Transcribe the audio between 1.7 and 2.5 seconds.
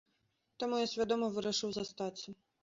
застацца.